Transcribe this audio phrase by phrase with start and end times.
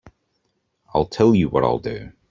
[0.95, 2.11] I'll tell you what I'll do.